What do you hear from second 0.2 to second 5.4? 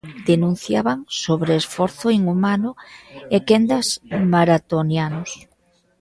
Denunciaban sobreesforzo inhumano e quendas maratonianos.